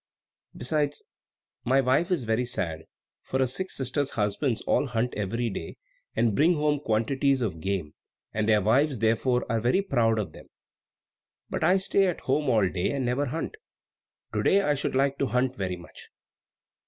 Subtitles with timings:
[0.57, 1.03] Besides,
[1.63, 2.85] my wife is very sad,
[3.21, 5.77] for her six sisters' husbands all hunt every day,
[6.15, 7.93] and bring home quantities of game,
[8.33, 10.47] and their wives therefore are very proud of them.
[11.51, 13.53] But I stay at home all day, and never hunt.
[14.33, 16.09] To day I should like to hunt very much."